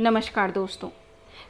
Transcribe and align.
नमस्कार 0.00 0.50
दोस्तों। 0.50 0.88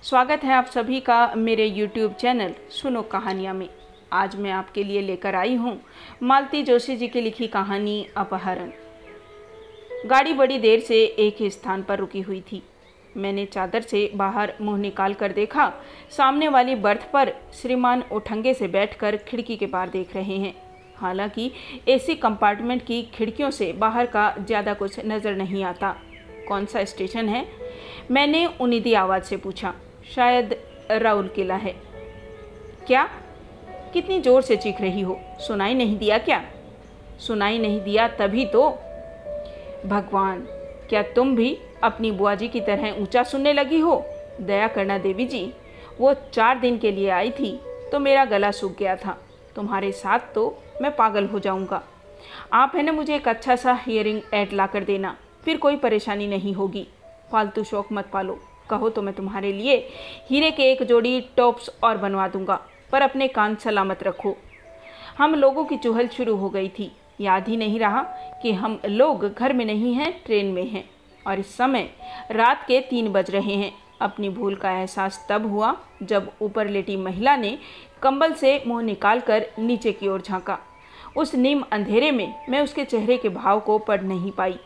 स्वागत 0.03 0.45
है 0.45 0.53
आप 0.55 0.67
सभी 0.67 1.01
का 1.01 1.35
मेरे 1.37 1.69
YouTube 1.71 2.13
चैनल 2.13 2.53
सुनो 2.71 3.03
कहानियाँ 3.03 3.55
में। 3.55 3.69
आज 4.13 4.37
मैं 4.37 4.51
आपके 4.51 4.85
लिए 4.85 5.01
लेकर 5.03 5.35
आई 5.35 5.55
हूँ 5.55 5.77
मालती 6.23 6.63
जोशी 6.63 6.97
जी 6.97 7.09
की 7.09 7.21
लिखी 7.21 7.47
कहानी 7.47 8.07
अपहरण। 8.17 8.71
गाड़ी 10.07 10.33
बड़ी 10.33 10.59
देर 10.59 10.81
से 10.81 11.03
एक 11.05 11.41
ही 11.41 11.51
स्थान 11.51 11.83
पर 11.83 11.99
रुकी 11.99 12.21
हुई 12.21 12.41
थी। 12.53 12.63
मैंने 13.17 13.47
चादर 13.47 13.81
से 13.81 14.11
बाहर 14.15 14.55
मुँह 14.61 14.79
निकाल 14.79 15.15
कर 15.15 15.33
देखा, 15.33 15.73
सामने 16.11 16.49
वाली 16.49 16.75
बर्थ 16.77 17.11
पर 17.13 17.35
श्रीमान 17.53 18.05
उठंगे 18.13 18.55
से 18.55 18.69
बैठकर 18.69 19.17
खिड़की 19.19 19.57
के 19.57 19.67
पार 19.67 19.89
देख 19.89 20.17
रहे 20.17 20.37
हैं। 20.37 20.55
हालाँकि 20.97 21.53
एसी 21.89 22.15
कंपार्टमेंट 22.15 22.87
की 22.87 23.03
खिड़कियों 23.15 23.51
से 23.51 23.73
बाहर 23.73 24.07
का 24.07 24.35
ज़्यादा 24.39 24.75
कुछ 24.75 25.05
नज़र 25.07 25.37
नहीं 25.37 25.65
आता। 25.65 25.97
कौन 26.49 26.67
सा 26.67 26.85
स्टेशन 26.85 27.29
है? 27.29 27.47
मैंने 28.11 28.47
उनिदी 28.61 28.95
आवाज़ 28.95 29.23
से 29.23 29.37
पूछा, 29.37 29.75
शायद 30.15 30.57
राउल 30.93 31.29
किला 31.29 31.55
है। 31.57 31.75
क्या? 32.87 33.09
कितनी 33.93 34.21
ज़ोर 34.21 34.43
से 34.43 34.57
चीख 34.57 34.81
रही 34.81 35.01
हो? 35.01 35.19
सुनाई 35.41 35.75
नहीं 35.75 35.99
दिया 35.99 36.19
क्या? 36.19 36.43
सुनाई 37.21 37.59
नहीं 37.59 37.81
दिया 37.81 38.09
तभी 38.09 38.45
तो। 38.47 38.69
भगवान, 39.87 40.41
क्या 40.89 41.03
तुम 41.15 41.35
भी 41.37 41.57
अपनी 41.83 42.11
बुआ 42.11 42.35
जी 42.35 42.49
की 42.49 42.61
तरह 42.61 43.01
ऊँचा 43.01 43.23
सुनने 43.23 43.53
लगी 43.53 43.81
हो? 43.81 44.05
दया 44.41 44.69
करना 44.69 44.99
देवी 44.99 45.27
जी, 45.27 45.53
वो 46.01 46.15
चार 46.33 46.59
दिन 46.59 46.79
के 46.79 46.91
लिए 46.93 47.09
आई 47.11 47.31
थी 47.31 47.59
तो 47.93 47.99
मेरा 47.99 48.25
गला 48.25 48.51
सूख 48.51 48.77
गया 48.79 48.97
था। 48.97 49.17
तुम्हारे 49.57 49.93
साथ 49.93 50.35
तो 50.35 50.43
मैं 50.83 50.95
पागल 50.97 51.27
हो 51.27 51.39
जाऊँगा। 51.39 51.83
आप 52.53 52.73
है 52.77 52.83
ना 52.83 52.93
मुझे 52.93 53.15
एक 53.17 53.29
अच्छा 53.29 53.57
सा 53.57 53.75
हियरिंग 53.83 54.21
ऐड 54.35 54.53
ला 54.53 54.67
कर 54.67 54.85
देना। 54.85 55.17
फिर 55.47 55.57
कोई 55.57 55.77
परेशानी 55.77 56.27
नहीं 56.27 56.53
होगी। 56.55 56.87
फालतू 57.33 57.65
शौक 57.65 57.93
मत 57.93 58.07
पालो। 58.13 58.39
कहो 58.71 58.89
तो 58.91 59.03
मैं 59.03 59.15
तुम्हारे 59.15 59.53
लिए 59.53 59.77
हीरे 60.31 60.51
के 60.51 60.63
एक 60.63 60.83
जोड़ी 60.83 61.21
टॉप्स 61.37 61.71
और 61.85 61.97
बनवा 61.97 62.27
दूँगा, 62.29 62.61
पर 62.93 63.03
अपने 63.03 63.29
कान 63.29 63.55
सलामत 63.55 64.03
रखो। 64.03 64.37
हम 65.19 65.35
लोगों 65.35 65.65
की 65.65 65.77
चुहल 65.77 66.09
शुरू 66.09 66.37
हो 66.37 66.49
गई 66.51 66.69
थी। 66.69 66.91
याद 67.21 67.49
ही 67.49 67.57
नहीं 67.57 67.79
रहा 67.81 68.03
कि 68.43 68.53
हम 68.53 68.79
लोग 68.87 69.33
घर 69.35 69.53
में 69.53 69.65
नहीं 69.65 69.95
हैं, 69.95 70.13
ट्रेन 70.27 70.47
में 70.47 70.67
हैं। 70.67 70.85
और 71.27 71.39
इस 71.39 71.57
समय 71.57 71.91
रात 72.31 72.65
के 72.69 72.81
तीन 72.81 73.09
बज 73.09 73.31
रहे 73.31 73.55
हैं। 73.55 73.73
अपनी 74.01 74.29
भूल 74.29 74.55
का 74.55 74.71
एहसास 74.71 75.27
तब 75.29 75.51
हुआ 75.51 75.77
जब 76.03 76.31
ऊपर 76.43 76.69
लेटी 76.69 76.97
महिला 76.97 77.37
ने 77.37 77.59
कंबल 78.03 78.33
से 78.33 78.63
मुँह 78.67 78.83
निकालकर 78.83 79.47
नीचे 79.59 79.93
की 79.93 80.09
ओर 80.09 80.21
झांका। 80.21 80.59
उस 81.17 81.35
नीम 81.35 81.63
अंधेरे 81.73 82.11
में 82.11 82.35
मैं 82.49 82.61
उसके 82.61 82.85
चेहरे 82.85 83.17
के 83.17 83.29
भाव 83.29 83.61
को 83.61 83.79
पढ़ 83.79 84.03
नहीं 84.03 84.31
पाई। 84.31 84.59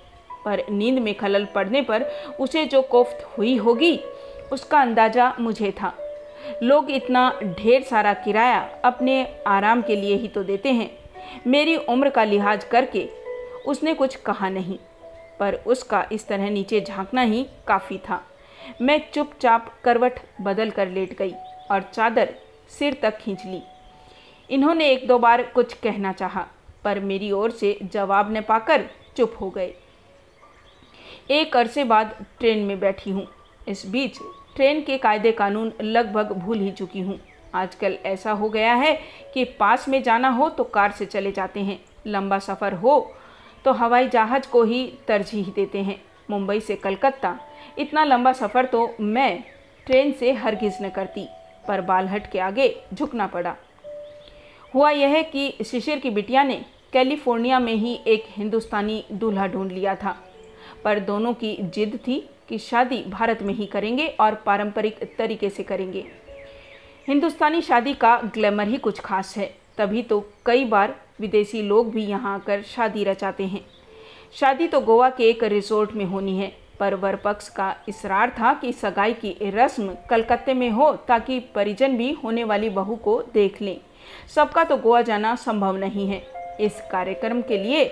पर 0.45 0.63
नींद 0.71 0.99
में 0.99 1.15
खलल 1.15 1.45
पड़ने 1.55 1.83
पर 1.83 2.05
उसे 2.41 2.65
जो 2.67 2.83
कोफ्त 2.83 3.27
हुई 3.39 3.57
होगी, 3.57 3.97
उसका 4.53 4.81
अंदाज़ा 4.81 5.35
मुझे 5.41 5.71
था। 5.73 5.93
लोग 6.63 6.91
इतना 6.91 7.31
ढेर 7.59 7.83
सारा 7.83 8.13
किराया 8.15 8.61
अपने 8.85 9.23
आराम 9.47 9.83
के 9.83 9.97
लिए 9.97 10.17
ही 10.17 10.29
तो 10.29 10.43
देते 10.45 10.73
हैं। 10.73 10.91
मेरी 11.47 11.77
उम्र 11.79 12.11
का 12.11 12.25
लिहाज 12.25 12.65
करके 12.65 13.09
उसने 13.67 13.95
कुछ 13.95 14.17
कहा 14.17 14.49
नहीं, 14.49 14.79
पर 15.41 15.55
उसका 15.67 16.05
इस 16.13 16.27
तरह 16.29 16.51
नीचे 16.51 16.81
झांकना 16.81 17.23
ही 17.23 17.47
काफ़ी 17.67 17.99
था। 17.99 18.23
मैं 18.81 19.01
चुपचाप 19.13 19.73
करवट 19.85 20.21
बदल 20.41 20.71
कर 20.71 20.89
लेट 20.89 21.17
गई 21.19 21.35
और 21.71 21.83
चादर 21.85 22.35
सिर 22.71 22.97
तक 23.03 23.19
खींच 23.19 23.45
ली। 23.47 23.63
इन्होंने 24.51 24.89
एक 24.89 25.07
दो 25.09 25.19
बार 25.19 25.43
कुछ 25.45 25.73
कहना 25.75 26.13
चाहा, 26.13 26.47
पर 26.85 27.01
मेरी 27.01 27.31
ओर 27.33 27.51
से 27.51 27.79
जवाब 27.85 28.33
न 28.33 28.41
पाकर 28.41 28.85
चुप 29.17 29.37
हो 29.41 29.51
गए। 29.51 29.73
एक 31.31 31.57
अरसे 31.57 31.83
बाद 31.85 32.15
ट्रेन 32.39 32.65
में 32.65 32.79
बैठी 32.81 33.11
हूँ। 33.11 33.27
इस 33.69 33.85
बीच 33.87 34.19
ट्रेन 34.57 34.81
के 34.83 34.97
कायदे 34.99 35.33
कानून 35.33 35.73
लगभग 35.83 36.33
भूल 36.35 36.59
ही 36.59 36.71
चुकी 36.71 37.01
हूँ। 37.01 37.19
आजकल 37.55 37.97
ऐसा 38.07 38.33
हो 38.33 38.49
गया 38.49 38.73
है 38.75 38.93
कि 39.35 39.45
पास 39.61 39.89
में 39.89 40.03
जाना 40.03 40.29
हो 40.29 40.49
तो 40.49 40.65
कार 40.65 40.93
से 40.93 41.07
चले 41.07 41.33
जाते 41.33 41.61
हैं। 41.61 41.79
लंबा 42.07 42.39
सफ़र 42.39 42.75
हो 42.75 42.99
तो 43.65 43.73
हवाई 43.73 44.09
जहाज़ 44.09 44.49
को 44.49 44.63
ही 44.63 44.85
तरजीह 45.09 45.53
देते 45.57 45.79
हैं। 45.79 46.01
मुंबई 46.31 46.61
से 46.61 46.77
कलकत्ता, 46.77 47.39
इतना 47.79 48.05
लंबा 48.05 48.33
सफ़र 48.33 48.65
तो 48.65 48.89
मैं 49.01 49.43
ट्रेन 49.87 50.13
से 50.13 50.33
हरगिज़ 50.33 50.83
न 50.83 50.89
करती, 50.89 51.27
पर 51.69 51.81
बालहट 51.81 52.31
के 52.33 52.39
आगे 52.39 52.75
झुकना 52.95 53.27
पड़ा। 53.27 53.55
हुआ 54.75 54.91
यह 54.91 55.23
कि 55.23 55.53
शिशिर 55.67 55.99
की 55.99 56.11
बिटिया 56.11 56.43
ने 56.43 56.61
कैलिफ़ोर्निया 56.93 57.59
में 57.59 57.75
ही 57.75 57.99
एक 58.07 58.25
हिंदुस्तानी 58.29 59.05
दूल्हा 59.13 59.47
ढूंढ 59.47 59.73
लिया 59.73 59.95
था। 59.95 60.17
पर 60.85 60.99
दोनों 60.99 61.33
की 61.35 61.57
जिद 61.75 61.99
थी 62.07 62.19
कि 62.49 62.59
शादी 62.59 63.03
भारत 63.09 63.43
में 63.43 63.55
ही 63.55 63.67
करेंगे 63.67 64.07
और 64.21 64.35
पारंपरिक 64.47 64.99
तरीके 65.19 65.51
से 65.51 65.63
करेंगे। 65.63 66.05
हिंदुस्तानी 67.09 67.61
शादी 67.61 67.95
का 67.95 68.17
ग्लैमर 68.35 68.69
ही 68.69 68.77
कुछ 68.77 69.01
खास 69.01 69.37
है। 69.37 69.55
तभी 69.79 70.03
तो 70.03 70.21
कई 70.47 70.65
बार 70.65 70.95
विदेशी 71.21 71.63
लोग 71.63 71.91
भी 71.91 72.05
यहाँ 72.05 72.35
आकर 72.35 72.63
शादी 72.63 73.05
रचाते 73.05 73.45
हैं। 73.45 73.65
शादी 74.35 74.67
तो 74.69 74.81
गोवा 74.81 75.09
के 75.11 75.29
एक 75.31 75.45
रिसोर्ट 75.45 75.93
में 75.93 76.05
होनी 76.05 76.37
है, 76.39 76.53
पर 76.81 76.95
वर 76.95 77.17
पक्ष 77.17 77.49
का 77.49 77.75
इसरार 77.89 78.31
था 78.31 78.53
कि 78.55 78.73
सगाई 78.73 79.13
की 79.15 79.37
रस्म 79.45 79.95
कलकत्ते 80.11 80.55
में 80.55 80.69
हो 80.71 80.93
ताकि 81.09 81.39
परिजन 81.55 81.97
भी 81.97 82.11
होने 82.15 82.45
वाली 82.45 82.69
बहू 82.71 82.97
को 82.97 83.23
देख 83.35 83.61
लें। 83.63 83.77
सबका 84.35 84.65
तो 84.65 84.77
गोवा 84.77 85.03
जाना 85.03 85.35
संभव 85.37 85.77
नहीं 85.77 86.09
है। 86.09 86.23
इस 86.61 86.81
कार्यक्रम 86.93 87.41
के 87.43 87.59
लिए 87.59 87.85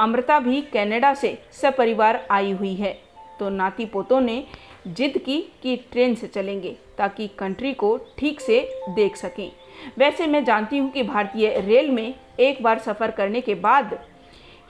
अमृता 0.00 0.38
भी 0.38 0.60
कनाडा 0.62 1.12
से 1.14 1.38
सपरिवार 1.52 2.26
आई 2.30 2.52
हुई 2.52 2.74
है। 2.74 2.92
तो 3.40 3.48
नाती 3.48 3.84
पोतों 3.84 4.20
ने 4.20 4.44
जिद 4.86 5.18
की 5.18 5.40
कि 5.62 5.76
ट्रेन 5.92 6.14
से 6.14 6.26
चलेंगे 6.26 6.76
ताकि 6.98 7.26
कंट्री 7.28 7.72
को 7.72 7.96
ठीक 8.18 8.40
से 8.40 8.60
देख 8.88 9.16
सकें। 9.16 9.50
वैसे 9.98 10.26
मैं 10.26 10.44
जानती 10.44 10.78
हूँ 10.78 10.90
कि 10.90 11.02
भारतीय 11.02 11.60
रेल 11.60 11.90
में 11.90 12.14
एक 12.40 12.62
बार 12.62 12.78
सफ़र 12.78 13.10
करने 13.10 13.40
के 13.40 13.54
बाद 13.54 13.98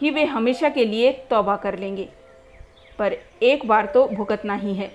ही 0.00 0.10
वे 0.10 0.24
हमेशा 0.24 0.68
के 0.68 0.84
लिए 0.84 1.12
तौबा 1.30 1.56
कर 1.56 1.78
लेंगे। 1.78 2.08
पर 2.98 3.16
एक 3.42 3.66
बार 3.66 3.86
तो 3.86 4.06
भुगतना 4.08 4.54
ही 4.54 4.74
है। 4.74 4.90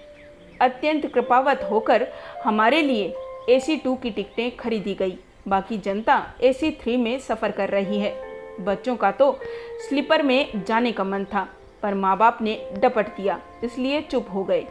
अत्यंत 0.62 1.06
कृपावत 1.06 1.68
होकर 1.72 2.08
हमारे 2.44 2.82
लिए 2.82 3.14
ए 3.50 3.60
सी 3.60 3.78
टू 3.78 3.96
की 3.96 4.10
टिकटें 4.12 4.56
खरीदी 4.58 4.94
गई। 4.94 5.18
बाकी 5.48 5.78
जनता 5.78 6.24
ए 6.42 6.54
सी 6.54 6.72
थ्री 6.72 6.98
में 6.98 7.18
सफ़र 7.20 7.52
कर 7.52 7.70
रही 7.70 8.00
है। 8.00 8.29
बच्चों 8.60 8.96
का 8.96 9.12
तो 9.12 9.32
स्लीपर 9.80 10.22
में 10.24 10.64
जाने 10.64 10.92
का 10.92 11.04
मन 11.04 11.26
था, 11.26 11.48
पर 11.84 11.94
माँ 11.94 12.18
बाप 12.18 12.42
ने 12.42 12.58
डपट 12.74 13.16
दिया 13.18 13.40
इसलिए 13.64 14.02
चुप 14.02 14.28
हो 14.34 14.44
गए। 14.44 14.66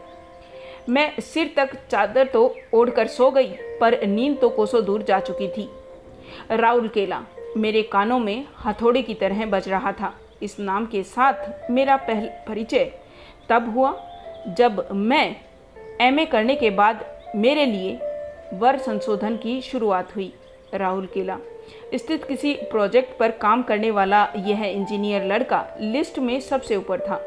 मैं 0.88 1.20
सिर 1.22 1.52
तक 1.56 1.74
चादर 1.90 2.26
तो 2.26 2.54
ओढ़ 2.74 2.90
कर 2.90 3.06
सो 3.08 3.30
गई, 3.30 3.48
पर 3.80 4.06
नींद 4.06 4.38
तो 4.40 4.48
कोसों 4.50 4.84
दूर 4.84 5.02
जा 5.02 5.20
चुकी 5.20 5.48
थी। 5.48 5.68
राउल 6.52 6.88
केला, 6.88 7.22
मेरे 7.56 7.82
कानों 7.82 8.18
में 8.18 8.46
हथौड़े 8.64 9.02
की 9.02 9.14
तरह 9.14 9.44
बज 9.46 9.68
रहा 9.68 9.92
था। 9.92 10.12
इस 10.42 10.58
नाम 10.60 10.86
के 10.86 11.02
साथ 11.02 11.70
मेरा 11.70 11.96
पहल, 11.98 12.26
परिचय 12.48 12.92
तब 13.48 13.72
हुआ, 13.74 13.92
जब 14.48 14.88
मैं 14.92 15.36
एमए 16.00 16.24
करने 16.26 16.56
के 16.56 16.70
बाद 16.70 17.04
मेरे 17.36 17.64
लिए 17.66 17.96
वर 18.54 18.78
संशोधन 18.78 19.36
की 19.36 19.60
शुरुआत 19.60 20.14
हुई। 20.16 20.32
राहुल 20.74 21.06
केला 21.06 21.38
स्थित 21.94 22.24
किसी 22.24 22.52
प्रोजेक्ट 22.70 23.18
पर 23.18 23.30
काम 23.30 23.62
करने 23.62 23.90
वाला 23.90 24.22
यह 24.36 24.64
इंजीनियर 24.64 25.24
लड़का 25.24 25.64
लिस्ट 25.80 26.18
में 26.18 26.38
सबसे 26.40 26.76
ऊपर 26.76 27.00
था। 27.00 27.20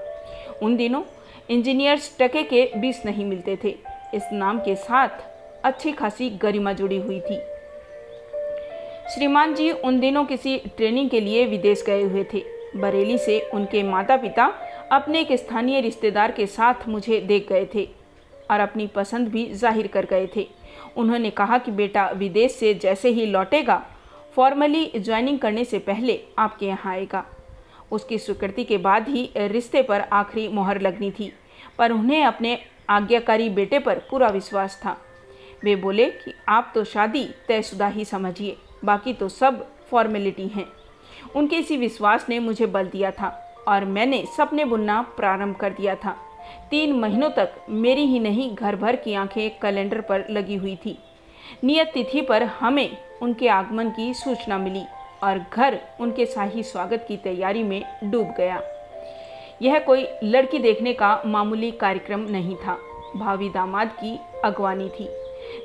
उन 0.62 0.76
दिनों 0.78 1.04
इंजीनियर्स 1.50 2.16
टके 2.20 2.44
के 2.44 2.70
बीस 2.78 3.02
नहीं 3.06 3.26
मिलते 3.26 3.58
थे। 3.64 3.76
इस 4.14 4.24
नाम 4.34 4.60
के 4.60 4.76
साथ 4.76 5.24
अच्छी 5.64 5.92
खासी 5.92 6.30
गरिमा 6.42 6.74
जुड़ी 6.74 6.98
हुई 6.98 7.20
थी। 7.20 7.40
श्रीमान 9.14 9.54
जी 9.56 9.72
उन 9.72 10.00
दिनों 10.00 10.24
किसी 10.26 10.58
ट्रेनिंग 10.78 11.10
के 11.10 11.20
लिए 11.20 11.46
विदेश 11.46 11.84
गए 11.88 12.04
हुए 12.04 12.24
थे। 12.34 12.44
बरेली 12.76 13.18
से 13.18 13.40
उनके 13.54 13.84
माता 13.84 14.18
पिता 14.18 14.52
अपने 14.92 15.20
एक 15.20 15.32
स्थानीय 15.32 15.82
रिश्तेदार 15.82 16.32
के 16.32 16.46
साथ 16.48 16.88
मुझे 16.88 17.20
देख 17.22 17.48
गए 17.50 17.68
थे 17.76 17.88
और 18.52 18.60
अपनी 18.60 18.88
पसंद 18.88 19.28
भी 19.28 19.46
ज़ाहिर 19.54 19.88
कर 19.88 20.06
गए 20.06 20.28
थे। 20.36 20.48
उन्होंने 20.98 21.30
कहा 21.30 21.58
कि 21.58 21.72
बेटा, 21.72 22.10
विदेश 22.10 22.52
से 22.52 22.74
जैसे 22.74 23.10
ही 23.10 23.26
लौटेगा 23.26 23.82
फॉर्मली 24.36 24.92
ज्वाइनिंग 24.98 25.40
करने 25.40 25.66
से 25.66 25.80
पहले 25.80 26.20
आपके 26.40 26.66
यहाँ 26.66 26.92
आएगा। 26.92 27.26
उसकी 27.92 28.18
स्वीकृति 28.18 28.64
के 28.64 28.78
बाद 28.78 29.08
ही 29.08 29.30
रिश्ते 29.38 29.82
पर 29.82 30.02
आखिरी 30.02 30.48
मोहर 30.48 30.82
लगनी 30.82 31.12
थी, 31.12 31.34
पर 31.78 31.92
उन्हें 31.92 32.24
अपने 32.24 32.58
आज्ञाकारी 32.90 33.50
बेटे 33.50 33.80
पर 33.80 34.00
पूरा 34.00 34.28
विश्वास 34.28 34.82
था। 34.86 34.98
वे 35.64 35.76
बोले 35.76 36.10
कि, 36.10 36.34
आप 36.50 36.72
तो 36.76 36.84
शादी 36.84 37.24
तयशुदा 37.48 37.88
ही 37.88 38.06
समझिए, 38.06 38.58
बाकी 38.86 39.14
तो 39.14 39.30
सब 39.30 39.68
फॉर्मेलिटी 39.90 40.48
हैं। 40.48 40.66
उनके 41.36 41.56
इसी 41.56 41.78
विश्वास 41.78 42.26
ने 42.30 42.40
मुझे 42.40 42.66
बल 42.66 42.88
दिया 42.88 43.12
था 43.12 43.28
और 43.68 43.86
मैंने 43.86 44.24
सपने 44.38 44.66
बुनना 44.66 45.02
प्रारंभ 45.02 45.56
कर 45.56 45.70
दिया 45.70 45.96
था। 45.96 46.18
तीन 46.70 46.94
महीनों 46.94 47.30
तक 47.30 47.66
मेरी 47.70 48.06
ही 48.06 48.20
नहीं 48.20 48.56
घर 48.56 48.76
भर 48.76 48.96
की 48.96 49.14
आँखें 49.14 49.50
कैलेंडर 49.60 50.02
पर 50.02 50.26
लगी 50.30 50.56
हुई 50.56 50.76
थी। 50.76 50.98
नियत 51.64 51.92
तिथि 51.94 52.22
पर 52.22 52.44
हमें 52.44 52.98
उनके 53.22 53.48
आगमन 53.48 53.90
की 53.90 54.14
सूचना 54.14 54.58
मिली 54.58 54.84
और 55.24 55.40
घर 55.54 55.80
उनके 56.00 56.26
शाही 56.26 56.64
स्वागत 56.64 57.06
की 57.08 57.18
तैयारी 57.18 57.64
में 57.64 57.84
डूब 58.04 58.34
गया। 58.38 58.62
यह 59.62 59.80
कोई 59.80 60.08
लड़की 60.24 60.60
देखने 60.60 60.94
का 60.94 61.22
मामूली 61.26 61.72
कार्यक्रम 61.72 62.20
नहीं 62.20 62.56
था। 62.56 62.78
भावी 63.16 63.50
दामाद 63.50 63.88
की 63.88 64.18
अगवानी 64.46 64.90
थी। 64.90 65.08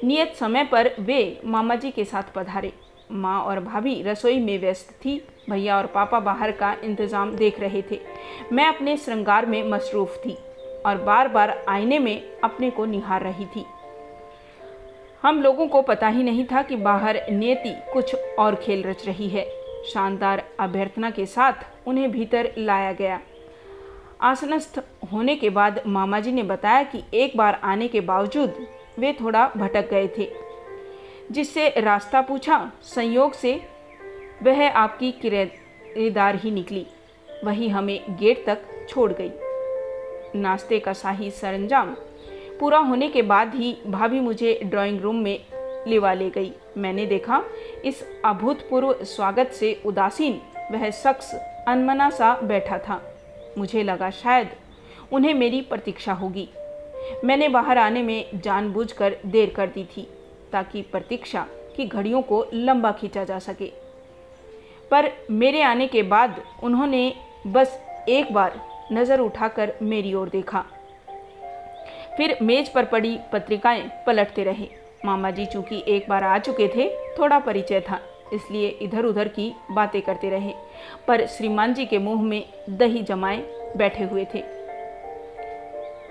नियत 0.05 0.34
समय 0.34 0.64
पर 0.64 0.90
वे 1.00 1.40
मामा 1.44 1.75
जी 1.75 1.90
के 1.90 2.05
साथ 2.05 2.34
पधारे। 2.34 2.72
माँ 3.12 3.40
और 3.40 3.61
भाभी 3.61 4.02
रसोई 4.02 4.38
में 4.40 4.58
व्यस्त 4.58 4.90
थी। 5.05 5.20
भैया 5.50 5.76
और 5.76 5.87
पापा 5.87 6.20
बाहर 6.20 6.50
का 6.52 6.75
इंतज़ाम 6.84 7.31
देख 7.32 7.61
रहे 7.61 7.82
थे। 7.90 8.00
मैं 8.52 8.67
अपने 8.67 8.96
श्रृंगार 8.96 9.46
में 9.46 9.62
मसरूफ़ 9.70 10.17
थी 10.19 10.37
और 10.87 10.96
बार 10.96 11.29
बार 11.29 11.64
आईने 11.69 11.99
में 11.99 12.40
अपने 12.44 12.70
को 12.70 12.84
निहार 12.84 13.22
रही 13.22 13.46
थी। 13.46 13.64
हम 15.26 15.40
लोगों 15.43 15.67
को 15.69 15.81
पता 15.82 16.08
ही 16.08 16.23
नहीं 16.23 16.44
था 16.46 16.62
कि 16.62 16.76
बाहर 16.76 17.17
नियति 17.31 17.70
कुछ 17.93 18.14
और 18.38 18.55
खेल 18.55 18.82
रच 18.82 19.06
रही 19.06 19.28
है। 19.28 19.44
शानदार 19.84 20.43
अभ्यर्थना 20.61 21.11
के 21.11 21.25
साथ 21.26 21.64
उन्हें 21.87 22.11
भीतर 22.11 22.50
लाया 22.58 22.93
गया। 22.93 23.20
आसनस्थ 24.23 24.78
होने 25.12 25.37
के 25.37 25.50
बाद 25.50 25.82
मामा 25.87 26.20
जी 26.20 26.32
ने 26.32 26.43
बताया 26.43 26.82
कि 26.82 27.02
एक 27.14 27.37
बार 27.37 27.61
आने 27.64 27.88
के 27.88 28.00
बावजूद 28.00 28.67
वे 28.99 29.12
थोड़ा 29.12 29.46
भटक 29.56 29.90
गए 29.90 30.08
थे, 30.19 30.31
जिससे 31.31 31.69
रास्ता 31.79 32.20
पूछा, 32.20 32.72
संयोग 32.82 33.32
से 33.32 33.61
वह 34.43 34.69
आपकी 34.69 35.12
किराएदार 35.12 36.37
ही 36.37 36.50
निकली। 36.50 36.87
वही 37.44 37.69
हमें 37.69 38.17
गेट 38.17 38.46
तक 38.46 38.87
छोड़ 38.88 39.12
गई। 39.12 39.31
नाश्ते 40.40 40.79
का 40.79 40.93
शाही 40.93 41.31
सरंजाम 41.31 41.96
पूरा 42.61 42.79
होने 42.79 43.08
के 43.08 43.23
बाद 43.23 43.55
ही 43.55 43.76
भाभी 43.87 44.20
मुझे 44.20 44.58
ड्राइंग 44.64 45.00
रूम 45.00 45.17
में 45.17 45.38
लिवा 45.87 46.12
ले 46.12 46.31
गई। 46.31 46.53
मैंने 46.79 47.06
देखा, 47.06 47.43
इस 47.85 48.03
अभूतपूर्व 48.25 49.05
स्वागत 49.05 49.50
से 49.53 49.81
उदासीन 49.87 50.41
वह 50.73 50.91
शख्स 50.91 51.35
अनमना 51.69 52.08
सा 52.11 52.35
बैठा 52.43 52.79
था। 52.79 53.00
मुझे 53.58 53.82
लगा 53.82 54.11
शायद 54.11 54.49
उन्हें 55.12 55.35
मेरी 55.35 55.61
प्रतीक्षा 55.61 56.12
होगी। 56.12 56.49
मैंने 57.25 57.49
बाहर 57.49 57.79
आने 57.79 58.03
में 58.03 58.41
जानबूझकर 58.41 59.17
देर 59.26 59.53
कर 59.56 59.67
दी 59.67 59.85
थी, 59.85 60.08
ताकि 60.53 60.82
प्रतीक्षा 60.82 61.47
की 61.76 61.87
घड़ियों 61.87 62.23
को 62.23 62.44
लंबा 62.55 62.93
खींचा 62.93 63.25
जा 63.25 63.38
सके। 63.38 63.70
पर 64.91 65.11
मेरे 65.31 65.62
आने 65.62 65.87
के 65.87 66.03
बाद 66.03 66.43
उन्होंने 66.62 67.12
बस 67.47 67.81
एक 68.08 68.32
बार 68.32 68.61
नज़र 68.93 69.20
उठाकर 69.20 69.73
मेरी 69.82 70.14
ओर 70.14 70.29
देखा। 70.29 70.64
फिर 72.17 72.37
मेज 72.43 72.69
पर 72.69 72.85
पड़ी 72.85 73.19
पत्रिकाएँ 73.33 73.83
पलटते 74.07 74.45
रहे। 74.45 74.69
मामा 75.05 75.31
जी 75.31 75.47
चूँकि 75.47 75.83
एक 75.89 76.09
बार 76.09 76.25
आ 76.25 76.39
चुके 76.39 76.69
थे, 76.69 76.89
थोड़ा 77.19 77.39
परिचय 77.39 77.81
था, 77.81 78.01
इसलिए 78.33 78.69
इधर 78.83 79.05
उधर 79.05 79.29
की 79.29 79.53
बातें 79.71 80.01
करते 80.03 80.31
रहे। 80.31 80.53
पर 81.09 81.27
श्रीमान 81.27 81.75
जी 81.75 81.87
के 81.87 81.99
मुँह 81.99 82.23
में 82.23 82.45
दही 82.71 83.03
जमाए 83.03 83.37
बैठे 83.77 84.05
हुए 84.05 84.27
थे। 84.35 84.43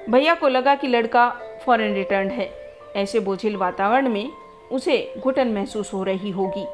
भैया 0.09 0.35
को 0.35 0.47
लगा 0.47 0.75
कि 0.75 0.87
लड़का 0.87 1.29
फॉरेन 1.65 1.93
रिटर्न 1.93 2.29
है। 2.29 2.49
ऐसे 2.95 3.19
बोझिल 3.19 3.55
वातावरण 3.55 4.09
में 4.09 4.29
उसे 4.71 5.13
घुटन 5.19 5.47
महसूस 5.47 5.93
हो 5.93 6.03
रही 6.03 6.31
होगी। 6.31 6.65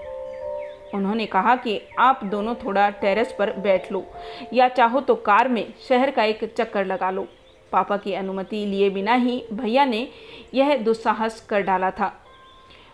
उन्होंने 0.93 1.25
कहा 1.25 1.55
कि 1.55 1.81
आप 1.99 2.23
दोनों 2.23 2.55
थोड़ा 2.55 2.89
टेरेस 2.91 3.35
पर 3.39 3.51
बैठ 3.53 3.91
लो, 3.91 4.05
या 4.53 4.67
चाहो 4.67 4.99
तो 4.99 5.15
कार 5.15 5.47
में 5.47 5.65
शहर 5.89 6.11
का 6.11 6.23
एक 6.23 6.43
चक्कर 6.57 6.85
लगा 6.85 7.09
लो। 7.11 7.27
पापा 7.71 7.97
की 7.97 8.13
अनुमति 8.13 8.65
लिए 8.65 8.89
बिना 8.89 9.13
ही 9.13 9.43
भैया 9.53 9.85
ने 9.85 10.07
यह 10.53 10.77
दुस्साहस 10.77 11.45
कर 11.49 11.61
डाला 11.61 11.91
था। 11.91 12.25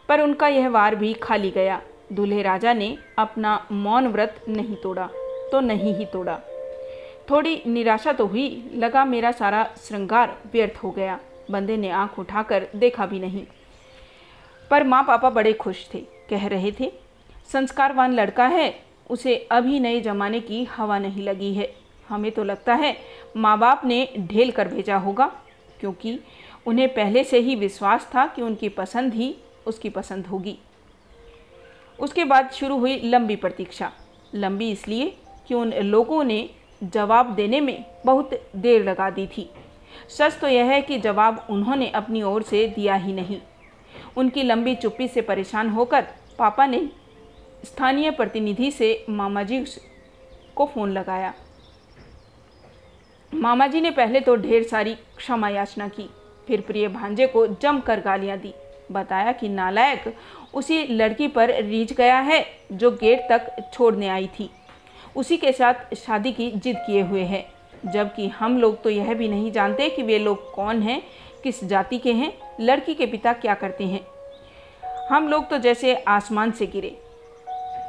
पर 0.09 0.21
उनका 0.21 0.47
यह 0.47 0.69
वार 0.69 0.95
भी 0.95 1.13
खाली 1.13 1.51
गया। 1.51 1.81
दूल्हे 2.13 2.41
राजा 2.41 2.73
ने 2.73 2.97
अपना 3.17 3.67
मौन 3.71 4.07
व्रत 4.07 4.45
नहीं 4.49 4.75
तोड़ा 4.75 5.09
तो 5.51 5.59
नहीं 5.59 5.95
ही 5.95 6.05
तोड़ा। 6.05 6.39
थोड़ी 7.29 7.61
निराशा 7.67 8.13
तो 8.13 8.25
हुई, 8.25 8.71
लगा 8.73 9.05
मेरा 9.05 9.31
सारा 9.31 9.69
श्रृंगार 9.77 10.37
व्यर्थ 10.53 10.83
हो 10.83 10.91
गया। 10.91 11.19
बंदे 11.51 11.77
ने 11.77 11.89
आँख 11.89 12.19
उठाकर 12.19 12.67
देखा 12.75 13.05
भी 13.05 13.19
नहीं। 13.19 13.45
पर 14.71 14.83
माँ 14.83 15.03
पापा 15.03 15.29
बड़े 15.29 15.53
खुश 15.53 15.89
थे, 15.93 15.99
कह 16.29 16.47
रहे 16.47 16.71
थे, 16.79 16.91
संस्कारवान 17.53 18.13
लड़का 18.13 18.47
है, 18.47 18.79
उसे 19.09 19.47
अभी 19.51 19.79
नए 19.79 20.01
जमाने 20.01 20.39
की 20.39 20.63
हवा 20.63 20.99
नहीं 20.99 21.23
लगी 21.23 21.53
है। 21.53 21.86
हमें 22.09 22.31
तो 22.31 22.43
लगता 22.43 22.75
है 22.75 22.95
माँ 23.37 23.57
बाप 23.59 23.85
ने 23.85 24.07
ढेल 24.19 24.51
कर 24.51 24.67
भेजा 24.67 24.97
होगा, 24.97 25.25
क्योंकि 25.79 26.19
उन्हें 26.67 26.87
पहले 26.93 27.23
से 27.23 27.39
ही 27.39 27.55
विश्वास 27.55 28.09
था 28.15 28.25
कि 28.27 28.41
उनकी 28.41 28.69
पसंद 28.69 29.13
ही 29.13 29.35
उसकी 29.67 29.89
पसंद 29.89 30.27
होगी। 30.27 30.57
उसके 31.99 32.25
बाद 32.25 32.51
शुरू 32.51 32.77
हुई 32.77 32.99
लंबी 33.03 33.35
प्रतीक्षा। 33.35 33.91
लंबी 34.35 34.69
इसलिए 34.71 35.13
कि 35.47 35.53
उन 35.53 35.73
लोगों 35.73 36.23
ने 36.23 36.49
जवाब 36.83 37.33
देने 37.35 37.59
में 37.61 37.85
बहुत 38.05 38.39
देर 38.55 38.83
लगा 38.83 39.09
दी 39.09 39.27
थी। 39.27 39.49
सच 40.09 40.37
तो 40.39 40.47
यह 40.47 40.65
है 40.65 40.81
कि 40.81 40.99
जवाब 40.99 41.45
उन्होंने 41.49 41.89
अपनी 41.91 42.21
ओर 42.23 42.43
से 42.43 42.67
दिया 42.67 42.95
ही 42.95 43.13
नहीं। 43.13 43.39
उनकी 44.17 44.43
लंबी 44.43 44.75
चुप्पी 44.75 45.07
से 45.07 45.21
परेशान 45.21 45.69
होकर 45.69 46.05
पापा 46.39 46.65
ने 46.65 46.87
स्थानीय 47.65 48.11
प्रतिनिधि 48.11 48.71
से 48.71 49.05
मामा 49.09 49.43
जी 49.43 49.63
को 50.55 50.65
फ़ोन 50.65 50.91
लगाया। 50.91 51.33
मामा 53.31 53.65
जी 53.67 53.81
ने 53.81 53.89
पहले 53.91 54.19
तो 54.19 54.35
ढेर 54.35 54.63
सारी 54.63 54.93
क्षमा 55.17 55.49
याचना 55.49 55.87
की, 55.87 56.09
फिर 56.47 56.61
प्रिय 56.61 56.87
भांजे 56.87 57.27
को 57.27 57.45
जमकर 57.47 57.99
गालियाँ 57.99 58.37
दी, 58.37 58.53
बताया 58.91 59.31
कि 59.31 59.49
नालायक 59.49 60.13
उसी 60.53 60.83
लड़की 60.87 61.27
पर 61.27 61.53
रीझ 61.63 61.91
गया 61.93 62.19
है 62.19 62.43
जो 62.71 62.91
गेट 62.91 63.27
तक 63.29 63.71
छोड़ने 63.73 64.07
आई 64.07 64.27
थी। 64.39 64.49
उसी 65.15 65.37
के 65.37 65.51
साथ 65.51 65.93
शादी 65.95 66.31
की 66.31 66.51
जिद 66.51 66.77
किए 66.77 67.01
हुए 67.01 67.23
है। 67.23 67.45
जबकि 67.85 68.27
हम 68.29 68.57
लोग 68.57 68.81
तो 68.83 68.89
यह 68.89 69.13
भी 69.13 69.27
नहीं 69.27 69.51
जानते 69.51 69.89
कि 69.89 70.03
वे 70.03 70.19
लोग 70.19 70.51
कौन 70.53 70.81
हैं, 70.81 71.01
किस 71.43 71.63
जाति 71.63 71.97
के 71.97 72.13
हैं, 72.13 72.31
लड़की 72.61 72.93
के 72.93 73.05
पिता 73.05 73.33
क्या 73.33 73.53
करते 73.53 73.83
हैं। 73.83 74.01
हम 75.09 75.27
लोग 75.27 75.49
तो 75.49 75.57
जैसे 75.57 75.95
आसमान 76.07 76.51
से 76.51 76.67
गिरे। 76.67 76.95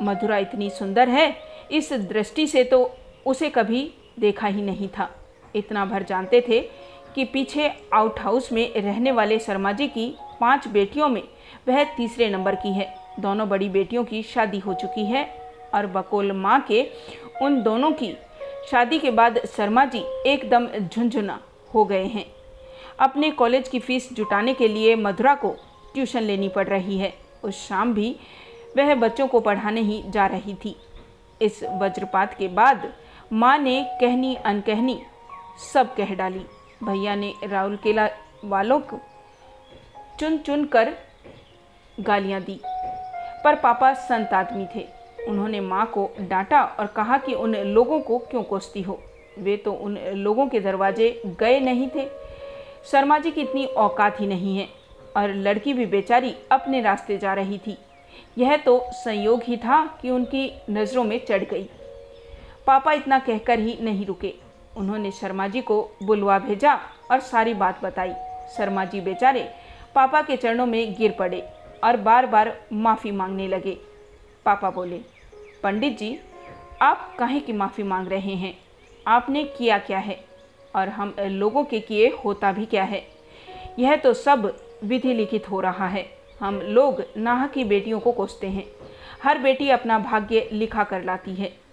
मधुरा 0.02 0.38
इतनी 0.38 0.70
सुंदर 0.70 1.08
है, 1.08 1.35
इस 1.70 1.93
दृष्टि 1.93 2.46
से 2.46 2.64
तो 2.64 2.90
उसे 3.26 3.50
कभी 3.50 3.90
देखा 4.20 4.46
ही 4.46 4.62
नहीं 4.62 4.88
था। 4.88 5.11
इतना 5.56 5.85
भर 5.85 6.03
जानते 6.03 6.41
थे 6.49 6.61
कि 7.15 7.25
पीछे 7.25 7.71
आउट 7.95 8.21
हाउस 8.21 8.53
में 8.53 8.73
रहने 8.75 9.12
वाले 9.12 9.39
शर्मा 9.39 9.73
जी 9.73 9.89
की 9.89 10.15
पाँच 10.41 10.69
बेटियों 10.69 11.09
में 11.09 11.23
वह 11.69 11.85
तीसरे 11.97 12.29
नंबर 12.31 12.55
की 12.55 12.73
है। 12.73 12.95
दोनों 13.21 13.49
बड़ी 13.49 13.69
बेटियों 13.69 14.05
की 14.05 14.23
शादी 14.23 14.59
हो 14.59 14.75
चुकी 14.75 15.05
है 15.05 15.25
और 15.75 15.87
बकोल 15.87 16.33
माँ 16.33 16.61
के 16.69 16.87
उन 17.43 17.62
दोनों 17.62 17.91
की 17.93 18.12
शादी 18.71 18.99
के 18.99 19.11
बाद 19.11 19.39
शर्मा 19.47 19.85
जी 19.85 20.05
एकदम 20.27 20.69
झुंझुना 20.79 21.41
हो 21.75 21.85
गए 21.85 22.05
हैं। 22.05 22.25
अपने 23.00 23.31
कॉलेज 23.31 23.69
की 23.69 23.79
फ़ीस 23.79 24.12
जुटाने 24.12 24.55
के 24.55 24.69
लिए 24.69 24.95
मधुरा 24.97 25.35
को 25.35 25.55
ट्यूशन 25.95 26.23
लेनी 26.23 26.49
पड़ 26.49 26.67
रही 26.69 26.99
है। 26.99 27.12
उस 27.45 27.67
शाम 27.69 27.95
भी 27.95 28.14
वह 28.76 28.95
बच्चों 28.95 29.26
को 29.26 29.40
पढ़ाने 29.40 29.81
ही 29.81 30.02
जा 30.07 30.26
रही 30.26 30.55
थी। 30.55 30.76
इस 31.40 31.62
वज्रपात 31.83 32.35
के 32.35 32.49
बाद 32.49 32.93
माँ 33.33 33.57
ने 33.59 33.83
कहनी 34.00 34.35
अनकहनी 34.37 35.00
सब 35.59 35.95
कह 35.95 36.15
डाली। 36.15 36.45
भैया 36.85 37.15
ने 37.15 37.35
राहुल 37.45 37.77
केला 37.77 38.09
वालों 38.45 38.81
को 38.81 39.00
चुन 40.21 40.38
चुन 40.38 40.65
कर 40.65 40.95
गालियाँ 42.00 42.41
दी। 42.41 42.61
पर 43.45 43.55
पापा 43.55 43.93
संत 43.95 44.29
आदमी 44.29 44.67
थे। 44.75 44.87
उन्होंने 45.29 45.61
माँ 45.61 45.87
को 45.87 46.11
डांटा 46.21 46.62
और 46.62 46.87
कहा 46.87 47.19
कि 47.19 47.35
उन 47.35 47.57
लोगों 47.57 48.00
को 48.00 48.19
क्यों 48.19 48.43
कोसती 48.43 48.83
हो? 48.83 49.03
वे 49.38 49.57
तो 49.57 49.73
उन 49.73 49.99
लोगों 49.99 50.49
के 50.49 50.61
दरवाजे 50.61 51.23
गए 51.27 51.61
नहीं 51.61 51.88
थे। 51.95 52.09
शर्मा 52.85 53.19
जी 53.19 53.31
की 53.31 53.41
इतनी 53.41 53.65
औकात 53.65 54.21
ही 54.21 54.27
नहीं 54.27 54.59
है 54.59 54.69
और 55.17 55.35
लड़की 55.35 55.73
भी 55.73 55.87
बेचारी 55.87 56.35
अपने 56.53 56.81
रास्ते 56.81 57.19
जा 57.19 57.35
रही 57.35 57.59
थी। 57.59 57.79
यह 58.38 58.57
तो 58.57 58.87
संयोग 58.93 59.43
ही 59.43 59.57
था 59.57 59.99
कि 60.03 60.11
उनकी 60.11 60.53
नज़रों 60.71 61.05
में 61.05 61.25
चढ़ 61.27 61.45
गई। 61.45 61.69
पापा 62.67 62.93
इतना 62.93 63.19
कहकर 63.19 63.59
ही 63.59 63.79
नहीं 63.81 64.07
रुके। 64.07 64.48
उन्होंने 64.78 65.11
शर्मा 65.11 65.49
जी 65.49 65.61
को 65.61 65.90
बुलवा 66.02 66.38
भेजा 66.38 66.80
और 67.11 67.20
सारी 67.20 67.54
बात 67.54 67.85
बताई। 67.85 68.12
शर्मा 68.56 68.85
जी 68.85 69.00
बेचारे 69.00 69.49
पापा 69.94 70.23
के 70.23 70.37
चरणों 70.37 70.66
में 70.66 70.94
गिर 70.94 71.12
पड़े 71.12 71.49
और 71.85 71.97
बार 71.97 72.26
बार 72.26 72.61
माफ़ी 72.73 73.11
मांगने 73.11 73.49
लगे। 73.49 73.78
पापा 74.44 74.70
बोले, 74.70 75.00
पंडित 75.62 75.99
जी, 75.99 76.20
आप 76.82 77.16
काहे 77.18 77.40
की 77.40 77.52
माफ़ी 77.52 77.82
मांग 77.82 78.08
रहे 78.08 78.35
हैं? 78.35 78.58
आपने 79.06 79.44
किया 79.44 79.78
क्या 79.78 79.99
है? 79.99 80.25
और 80.76 80.88
हम 80.88 81.14
लोगों 81.20 81.64
के 81.64 81.80
किए 81.80 82.08
होता 82.25 82.52
भी 82.52 82.66
क्या 82.66 82.82
है? 82.82 83.06
यह 83.78 83.97
तो 83.97 84.14
सब 84.14 84.56
विधि 84.85 85.14
लिखित 85.14 85.50
हो 85.50 85.61
रहा 85.61 85.88
है। 85.88 86.06
हम 86.40 86.61
लोग 86.61 87.02
नाह 87.16 87.47
की 87.47 87.64
बेटियों 87.64 88.00
को 88.00 88.12
कोसते 88.12 88.47
हैं। 88.47 88.64
हर 89.23 89.38
बेटी 89.38 89.70
अपना 89.70 89.99
भाग्य 89.99 90.49
लिखा 90.52 90.85
कर 90.85 91.02
लाती 91.02 91.35
है। 91.35 91.67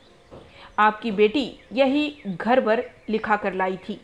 आपकी 0.79 1.11
बेटी 1.11 1.51
यही 1.73 2.09
घर 2.27 2.61
पर 2.61 2.83
लिखा 3.09 3.35
कर 3.35 3.53
लाई 3.53 3.77
थी। 3.89 3.99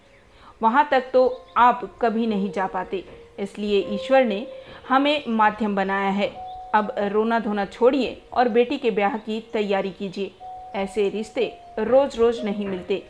वहाँ 0.61 0.87
तक 0.91 1.09
तो 1.13 1.27
आप 1.57 1.81
कभी 2.01 2.27
नहीं 2.27 2.51
जा 2.51 2.67
पाते। 2.67 3.03
इसलिए 3.39 3.79
ईश्वर 3.93 4.25
ने 4.25 4.45
हमें 4.89 5.23
माध्यम 5.27 5.75
बनाया 5.75 6.09
है। 6.09 6.27
अब 6.75 6.93
रोना 7.11 7.39
धोना 7.39 7.65
छोड़िए 7.65 8.21
और 8.33 8.49
बेटी 8.49 8.77
के 8.77 8.91
ब्याह 8.91 9.17
की 9.17 9.39
तैयारी 9.53 9.89
कीजिए। 9.89 10.31
ऐसे 10.75 11.07
रिश्ते 11.09 11.45
रोज 11.79 12.17
रोज 12.19 12.43
नहीं 12.45 12.67
मिलते। 12.67 13.03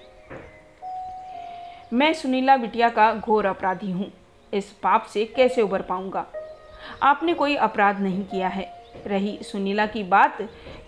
मैं 1.93 2.13
सुनीला 2.13 2.57
बिटिया 2.57 2.89
का 2.89 3.13
घोर 3.15 3.45
अपराधी 3.45 3.91
हूँ। 3.91 4.11
इस 4.53 4.71
पाप 4.83 5.05
से 5.05 5.25
कैसे 5.25 5.61
उबर 5.61 5.81
पाऊँगा? 5.81 6.25
आपने 7.03 7.33
कोई 7.33 7.55
अपराध 7.55 7.99
नहीं 7.99 8.23
किया 8.23 8.47
है। 8.47 8.69
रही 9.07 9.37
सुनीला 9.41 9.85
की 9.85 10.03
बात 10.03 10.41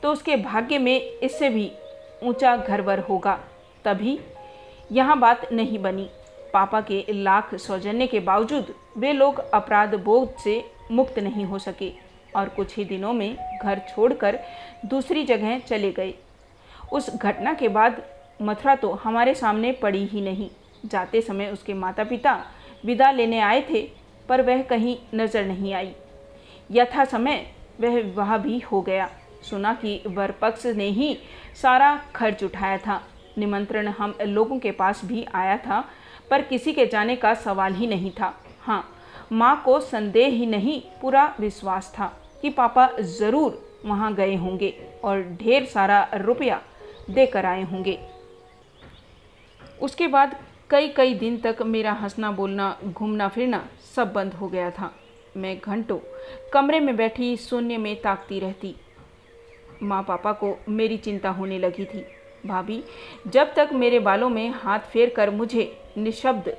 तो 0.04 0.12
उसके 0.12 0.36
भाग्य 0.36 0.78
में 0.78 1.00
इससे 1.00 1.50
भी 1.50 1.72
ऊँचा 2.24 2.56
घरवर 2.58 3.00
होगा। 3.00 3.40
तभी 3.86 4.20
यहाँ 4.92 5.20
बात 5.20 5.52
नहीं 5.54 5.80
बनी। 5.80 6.10
पापा 6.54 6.82
के 6.82 7.04
लाख 7.10 7.54
सौजन्य 7.58 8.08
के 8.08 8.20
बावजूद 8.22 8.74
वे 8.98 9.12
लोग 9.14 9.40
अपराध 9.54 9.96
बोध 9.96 10.36
से 10.36 10.64
मुक्त 10.92 11.20
नहीं 11.20 11.46
हो 11.46 11.60
सके 11.60 11.92
और 12.36 12.50
कुछ 12.50 12.76
ही 12.78 12.86
दिनों 12.86 13.14
में 13.14 13.36
घर 13.64 13.80
छोड़कर 13.90 14.40
दूसरी 14.86 15.24
जगह 15.24 15.58
चले 15.60 15.92
गए। 15.92 16.14
उस 16.94 17.10
घटना 17.16 17.54
के 17.54 17.68
बाद 17.70 18.02
मथुरा 18.42 18.76
तो 18.76 18.92
हमारे 18.94 19.34
सामने 19.36 19.72
पड़ी 19.72 20.06
ही 20.06 20.22
नहीं। 20.22 20.50
जाते 20.86 21.22
समय 21.22 21.50
उसके 21.50 21.74
माता 21.74 22.04
पिता 22.04 22.34
विदा 22.86 23.12
लेने 23.12 23.40
आए 23.40 23.62
थे, 23.70 23.82
पर 24.30 24.42
वह 24.42 24.62
कहीं 24.62 24.98
नज़र 25.14 25.46
नहीं 25.46 25.74
आई। 25.74 25.92
यथा 26.70 27.06
समय 27.06 27.46
वह 27.82 27.96
विवाह 27.96 28.38
भी 28.38 28.60
हो 28.62 28.82
गया। 28.82 29.10
सुना 29.44 29.74
कि 29.74 30.02
वर 30.08 30.32
पक्ष 30.42 30.66
ने 30.68 30.90
ही 30.90 31.18
सारा 31.62 31.96
खर्च 32.16 32.44
उठाया 32.44 32.78
था। 32.78 33.02
निमंत्रण 33.38 33.88
हम 33.90 34.16
लोगों 34.22 34.58
के 34.60 34.72
पास 34.72 35.02
भी 35.06 35.26
आया 35.36 35.58
था, 35.58 35.84
पर 36.30 36.42
किसी 36.42 36.74
के 36.74 36.86
जाने 36.86 37.16
का 37.16 37.34
सवाल 37.36 37.74
ही 37.74 37.88
नहीं 37.88 38.12
था। 38.12 38.34
हाँ 38.62 38.84
माँ 39.32 39.62
को 39.66 39.80
संदेह 39.82 40.28
ही 40.28 40.46
नहीं, 40.46 40.80
पूरा 41.02 41.26
विश्वास 41.40 41.94
था 41.98 42.08
कि 42.42 42.50
पापा 42.50 42.88
ज़रूर 43.00 43.62
वहाँ 43.86 44.14
गए 44.16 44.36
होंगे 44.36 44.74
और 45.04 45.22
ढेर 45.40 45.66
सारा 45.66 46.08
रुपया 46.16 46.62
देकर 47.10 47.46
आए 47.46 47.64
होंगे। 47.64 47.98
उसके 49.82 50.08
बाद 50.08 50.36
कई 50.70 50.88
कई 50.88 51.14
दिन 51.14 51.38
तक 51.38 51.62
मेरा 51.62 51.92
हंसना, 51.94 52.32
बोलना, 52.32 52.76
घूमना, 52.86 53.28
फिरना 53.28 53.64
सब 53.96 54.14
बंद 54.14 54.34
हो 54.34 54.48
गया 54.48 54.70
था। 54.72 54.92
मैं 55.38 55.58
घंटों 55.60 55.98
कमरे 56.54 56.80
में 56.80 56.96
बैठी 56.96 57.36
शून्य 57.38 57.78
में 57.78 57.96
ताकती 58.02 58.40
रहती। 58.40 58.76
माँ 59.84 60.04
पापा 60.04 60.32
को 60.34 60.58
मेरी 60.70 60.98
चिंता 60.98 61.30
होने 61.30 61.60
लगी 61.60 61.86
थी। 61.86 62.06
भाभी, 62.46 62.84
जब 63.28 63.54
तक 63.54 63.70
मेरे 63.74 64.00
बालों 64.00 64.30
में 64.30 64.50
हाथ 64.50 64.80
फेर 64.80 65.10
कर 65.10 65.30
मुझे 65.30 65.72
निशब्द 65.98 66.58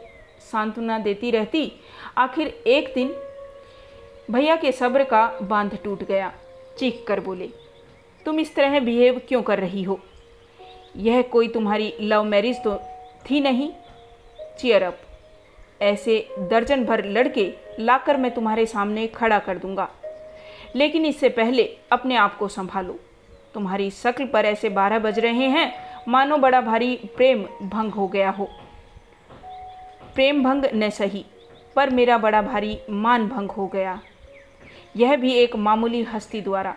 सांत्वना 0.52 0.98
देती 0.98 1.30
रहती, 1.30 1.72
आखिर 2.18 2.46
एक 2.66 2.92
दिन 2.94 3.14
भैया 4.30 4.56
के 4.56 4.72
सब्र 4.72 5.04
का 5.04 5.26
बाँध 5.42 5.78
टूट 5.84 6.04
गया। 6.04 6.32
चीख 6.78 7.04
कर 7.08 7.20
बोले, 7.20 7.48
तुम 8.26 8.40
इस 8.40 8.54
तरह 8.54 8.80
बिहेव 8.80 9.20
क्यों 9.28 9.42
कर 9.42 9.58
रही 9.58 9.82
हो? 9.82 10.00
यह 10.96 11.22
कोई 11.22 11.48
तुम्हारी 11.48 11.94
लव 12.00 12.24
मैरिज 12.24 12.62
तो 12.64 12.76
थी 13.30 13.40
नहीं? 13.40 13.70
चीयर 14.58 14.82
अप 14.82 14.98
ऐसे 15.82 16.28
दर्जन 16.38 16.84
भर 16.84 17.04
लड़के 17.04 17.52
लाकर 17.80 18.16
मैं 18.16 18.30
तुम्हारे 18.34 18.66
सामने 18.66 19.06
खड़ा 19.06 19.38
कर 19.38 19.58
दूँगा। 19.58 19.88
लेकिन 20.76 21.06
इससे 21.06 21.28
पहले 21.28 21.76
अपने 21.92 22.16
आप 22.16 22.36
को 22.36 22.48
संभालो। 22.48 22.98
तुम्हारी 23.54 23.90
शक्ल 23.90 24.26
पर 24.26 24.44
ऐसे 24.44 24.68
बारह 24.68 24.98
बज 24.98 25.18
रहे 25.18 25.48
हैं, 25.48 25.72
मानो 26.08 26.36
बड़ा 26.36 26.60
भारी 26.60 26.96
प्रेम 27.16 27.42
भंग 27.62 27.92
हो 27.92 28.08
गया 28.08 28.30
हो। 28.30 28.48
प्रेम 30.14 30.42
भंग 30.44 30.64
न 30.74 30.90
सही, 30.90 31.24
पर 31.76 31.90
मेरा 31.90 32.18
बड़ा 32.18 32.42
भारी 32.42 32.78
मान 32.90 33.28
भंग 33.28 33.50
हो 33.50 33.66
गया। 33.66 34.00
यह 34.96 35.16
भी 35.16 35.32
एक 35.32 35.56
मामूली 35.56 36.02
हस्ती 36.02 36.40
द्वारा। 36.40 36.74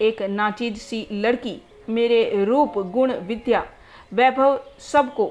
एक 0.00 0.22
नाचीज 0.22 0.78
सी 0.78 1.06
लड़की, 1.12 1.56
मेरे 1.88 2.44
रूप, 2.44 2.78
गुण, 2.78 3.12
विद्या, 3.12 3.64
वैभव 4.12 4.60
सबको 4.78 5.30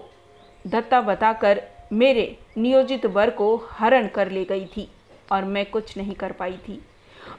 धत्ता 0.68 1.02
बताकर 1.02 1.62
मेरे 1.94 2.38
नियोजित 2.58 3.06
वर 3.06 3.30
को 3.30 3.56
हरण 3.72 4.08
कर 4.08 4.32
ले 4.32 4.44
गई 4.46 4.66
थी 4.66 4.90
और 5.32 5.44
मैं 5.44 5.66
कुछ 5.66 5.98
नहीं 5.98 6.14
कर 6.14 6.32
पाई 6.32 6.58
थी। 6.68 6.82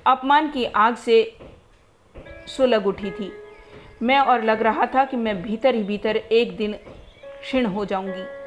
अपमान 0.07 0.51
की 0.51 0.65
आग 0.65 0.95
से 0.97 1.37
सुलग 2.57 2.87
उठी 2.87 3.11
थी। 3.11 3.33
मैं 4.03 4.19
और 4.19 4.45
लग 4.45 4.63
रहा 4.63 4.87
था 4.87 5.05
कि 5.05 5.17
मैं 5.17 5.43
भीतर 5.43 5.75
ही 5.75 5.83
भीतर 5.83 6.17
एक 6.17 6.57
दिन 6.57 6.73
क्षीण 7.41 7.67
हो 7.67 7.85
जाऊँगी। 7.85 8.39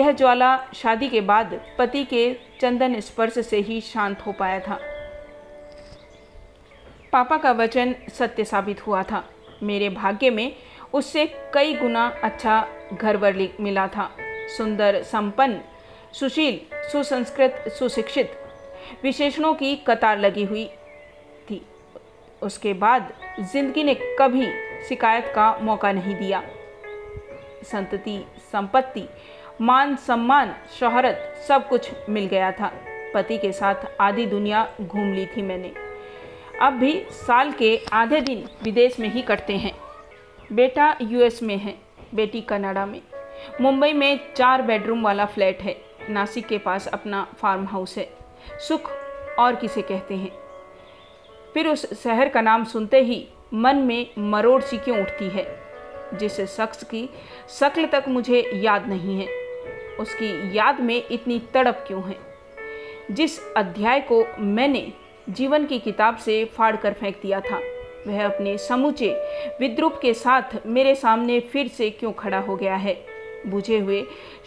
यह 0.00 0.12
ज्वाला 0.12 0.66
शादी 0.74 1.08
के 1.08 1.20
बाद 1.20 1.60
पति 1.78 2.04
के 2.04 2.36
चंदन 2.60 3.00
स्पर्श 3.00 3.38
से 3.38 3.56
ही 3.56 3.80
शांत 3.80 4.20
हो 4.20 4.32
पाया 4.32 4.60
था। 4.60 4.78
पापा 7.12 7.36
का 7.36 7.52
वचन 7.52 7.94
सत्य 8.08 8.44
साबित 8.44 8.86
हुआ 8.86 9.02
था। 9.02 9.28
मेरे 9.62 9.88
भाग्य 9.88 10.30
में 10.30 10.56
उससे 10.92 11.26
कई 11.54 11.74
गुना 11.74 12.20
अच्छा 12.22 12.68
घरवर 12.92 13.48
मिला 13.60 13.86
था। 13.86 14.16
सुंदर, 14.56 15.02
संपन्न, 15.02 15.60
सुशील, 16.12 16.60
सुसंस्कृत, 16.92 17.64
सुशिक्षित, 17.68 18.30
विशेषणों 19.02 19.54
की 19.54 19.76
कतार 19.76 20.18
लगी 20.18 20.44
हुई 20.44 20.70
उसके 22.42 22.72
बाद 22.72 23.12
ज़िंदगी 23.40 23.84
ने 23.84 23.94
कभी 24.18 24.46
शिकायत 24.88 25.32
का 25.34 25.56
मौका 25.62 25.92
नहीं 25.92 26.14
दिया। 26.14 26.42
संतति, 27.64 28.24
संपत्ति, 28.52 29.08
मान 29.60 29.96
सम्मान, 29.96 30.54
शोहरत 30.80 31.34
सब 31.48 31.68
कुछ 31.68 31.90
मिल 32.08 32.26
गया 32.26 32.52
था। 32.52 32.72
पति 33.14 33.38
के 33.38 33.52
साथ 33.52 33.74
आधी 34.00 34.26
दुनिया 34.26 34.68
घूम 34.80 35.12
ली 35.12 35.26
थी 35.26 35.42
मैंने। 35.42 35.72
अब 36.60 36.72
भी 36.72 36.92
साल 37.10 37.52
के 37.52 37.76
आधे 37.92 38.20
दिन 38.20 38.48
विदेश 38.62 39.00
में 39.00 39.08
ही 39.08 39.22
कटते 39.22 39.56
हैं। 39.56 39.72
बेटा 40.52 40.96
यूएस 41.02 41.42
में 41.42 41.56
है, 41.56 41.74
बेटी 42.14 42.40
कनाडा 42.40 42.86
में। 42.86 43.00
मुंबई 43.60 43.92
में 43.92 44.34
चार 44.34 44.62
बेडरूम 44.62 45.02
वाला 45.04 45.26
फ्लैट 45.26 45.62
है। 45.62 45.76
नासिक 46.10 46.46
के 46.46 46.58
पास 46.58 46.86
अपना 46.86 47.26
फार्म 47.38 47.66
हाउस 47.66 47.98
है। 47.98 48.08
सुख 48.68 48.90
और 49.38 49.56
किसे 49.56 49.82
कहते 49.82 50.14
हैं? 50.14 50.30
फिर 51.54 51.68
उस 51.68 52.02
शहर 52.02 52.28
का 52.28 52.40
नाम 52.40 52.64
सुनते 52.64 53.00
ही 53.00 53.28
मन 53.54 53.76
में 53.76 54.06
मरोड़ 54.18 54.62
सी 54.62 54.78
क्यों 54.78 55.00
उठती 55.00 55.28
है? 55.28 55.62
जिस 56.14 56.40
शख्स 56.40 56.84
की 56.84 57.10
शक्ल 57.60 57.86
तक 57.86 58.04
मुझे 58.08 58.50
याद 58.54 58.88
नहीं 58.88 59.20
है। 59.20 59.26
उसकी 60.00 60.56
याद 60.56 60.80
में 60.80 61.02
इतनी 61.10 61.38
तड़प 61.54 61.84
क्यों 61.86 62.02
है? 62.08 62.16
जिस 63.10 63.54
अध्याय 63.56 64.00
को 64.00 64.26
मैंने 64.38 64.92
जीवन 65.30 65.66
की 65.66 65.78
किताब 65.78 66.16
से 66.16 66.44
फाड़ 66.44 66.76
कर 66.76 66.92
फेंक 66.92 67.16
दिया 67.22 67.40
था, 67.40 67.60
वह 68.06 68.24
अपने 68.24 68.58
समूचे 68.58 69.10
विद्रूप 69.60 69.98
के 70.02 70.14
साथ 70.14 70.42
मेरे 70.66 70.94
सामने 70.94 71.40
फिर 71.40 71.68
से 71.68 71.90
क्यों 71.90 72.12
खड़ा 72.12 72.38
हो 72.38 72.56
गया 72.56 72.76
है? 72.76 73.06
बुझे 73.46 73.78
हुए 73.78 74.04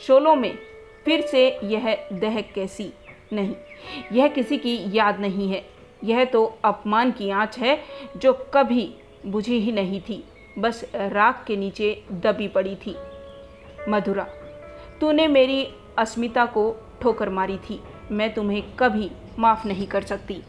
शोलों 0.07 0.35
में 0.35 0.59
फिर 1.05 1.21
से 1.21 1.59
यह 1.63 2.07
दहक 2.13 2.45
कैसी? 2.55 2.93
नहीं, 3.33 3.55
यह 4.11 4.27
किसी 4.27 4.57
की 4.57 4.97
याद 4.97 5.19
नहीं 5.19 5.51
है। 5.51 5.74
यह 6.03 6.23
तो 6.25 6.43
अपमान 6.65 7.11
की 7.11 7.29
आँच 7.31 7.57
है 7.57 7.77
जो 8.17 8.33
कभी 8.53 8.93
बुझी 9.25 9.59
ही 9.59 9.71
नहीं 9.71 10.01
थी, 10.01 10.23
बस 10.59 10.83
राख 10.95 11.43
के 11.47 11.55
नीचे 11.57 12.03
दबी 12.13 12.47
पड़ी 12.47 12.75
थी। 12.75 12.95
मधुरा, 13.89 14.27
तूने 15.01 15.27
मेरी 15.27 15.67
अस्मिता 15.97 16.45
को 16.47 16.75
ठोकर 17.01 17.29
मारी 17.29 17.57
थी, 17.59 17.79
मैं 18.11 18.33
तुम्हें 18.33 18.63
कभी 18.75 19.09
माफ़ 19.39 19.67
नहीं 19.67 19.87
कर 19.87 20.01
सकती। 20.03 20.41